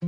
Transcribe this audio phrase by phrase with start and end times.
[0.00, 0.06] 嗨，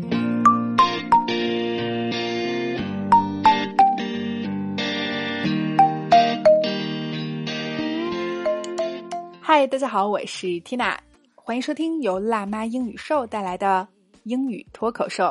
[9.67, 10.97] 大家好，我是 Tina，
[11.35, 13.87] 欢迎收听由辣妈英语秀带来的
[14.23, 15.31] 英语脱口秀。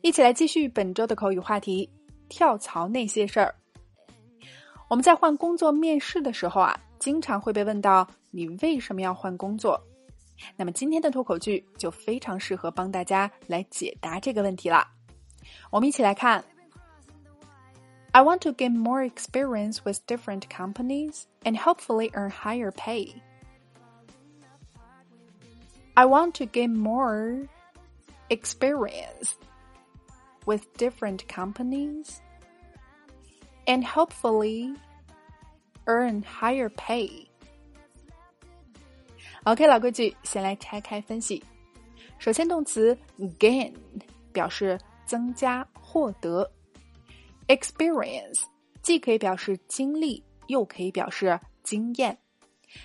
[0.00, 1.86] 一起来继续本周的口语话题：
[2.30, 3.54] 跳槽那些事儿。
[4.88, 9.78] 我们在换工作面试的时候啊，经常会被问到你为什么要换工作。
[10.55, 14.87] 那么今天的脱口剧就非常适合帮大家来解答这个问题了。
[15.69, 16.43] 我们一起来看。
[18.15, 23.21] I want to gain more experience with different companies and hopefully earn higher pay.
[25.97, 27.49] I want to gain more
[28.29, 29.35] experience
[30.45, 32.21] with different companies
[33.67, 34.73] and hopefully
[35.87, 37.28] earn higher pay.
[39.44, 41.42] OK，老规矩，先来拆开分析。
[42.18, 42.96] 首先，动词
[43.38, 43.72] gain
[44.32, 46.48] 表示增加、获得。
[47.48, 48.42] Experience
[48.82, 52.16] 既可以表示经历，又可以表示经验。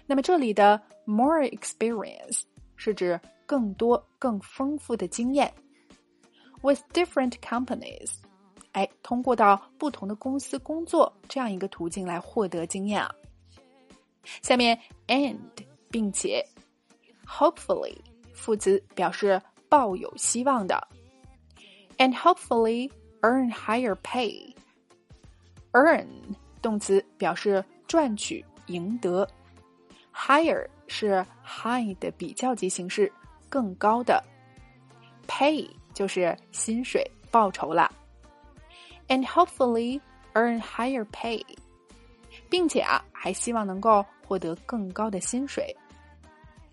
[0.05, 2.43] 那么这里的 more experience
[2.77, 5.53] 是指更多、更丰富的经验。
[6.61, 8.13] With different companies，
[8.71, 13.13] 哎，通过到不同的公司工作这样一个途径来获得经验啊。
[14.41, 15.37] 下面 and
[15.95, 16.45] 并且
[17.25, 17.95] hopefully
[18.33, 20.85] 副词表示抱有希望的
[21.99, 24.53] ，and hopefully earn higher pay。
[25.71, 26.05] Earn
[26.61, 29.25] 动词表示赚取、赢得
[30.13, 33.09] ，higher 是 high 的比较级形式，
[33.47, 34.21] 更高的。
[35.29, 37.89] Pay 就是薪水、报酬了。
[39.07, 40.01] And hopefully
[40.33, 41.41] earn higher pay，
[42.49, 45.73] 并且啊，还希望能够获得更高的薪水。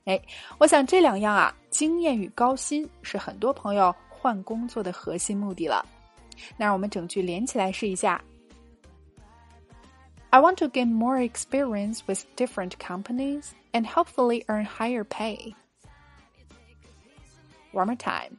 [0.05, 0.21] 哎，
[0.57, 5.85] 我想这两样啊，经验与高薪是很多朋友换工作的核心目的了。
[6.55, 8.21] 那让我们整句连起来试一下。
[10.29, 15.55] I want to gain more experience with different companies and hopefully earn higher pay.
[17.71, 18.37] One more time.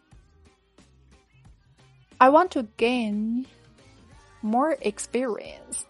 [2.18, 3.46] I want to gain
[4.42, 5.84] more experience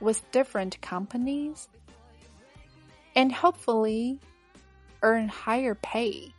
[0.00, 1.68] with different companies
[3.14, 4.18] and hopefully
[5.03, 6.31] earn higher pay.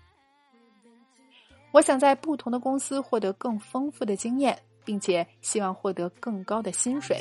[1.71, 4.59] 我想在不同的公司获得更丰富的经验。
[4.85, 7.19] 并且希望获得更高的薪水。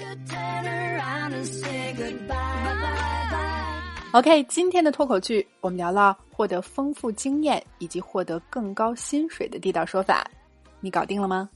[4.11, 10.29] OK，今天的脱口剧我们聊了获得丰富经验以及获得更高薪水的地道说法，
[10.81, 11.49] 你搞定了吗？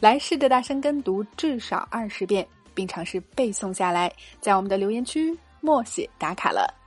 [0.00, 2.44] 来试着大声跟读至少二十遍，
[2.74, 6.79] 并尝试背诵下来，在我们的留言区默写打卡了。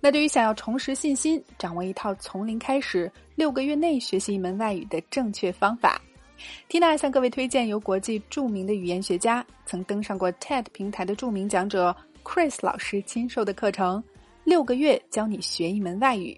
[0.00, 6.00] 那对于想要重拾信心、掌握一套从零开始、六个月内学习一门外语的正确方法。
[6.68, 14.02] Tina 向各位推荐由国际著名的语言学家、曾登上过 TED 平台的著名讲者 Chris 老师亲授的课程，
[14.44, 16.36] 六个月教你学一门外语，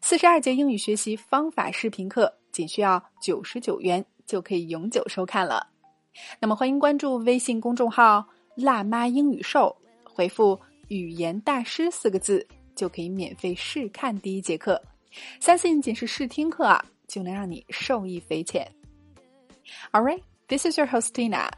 [0.00, 5.66] 四十二节英语学习方法视频课，仅需要九十九元就可以永久收看了。
[6.40, 8.24] 那么欢迎关注微信公众号
[8.56, 14.80] “辣妈英语秀”，回复“语言大师”四个字，就可以免费试看第一节课。
[15.40, 18.66] 相信仅是试听课啊，就能让你受益匪浅。
[19.92, 21.50] All right, this is your host Tina.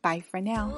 [0.00, 0.70] Bye for now.